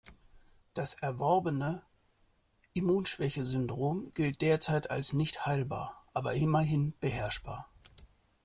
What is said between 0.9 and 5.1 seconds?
erworbene Immunschwächesyndrom gilt derzeit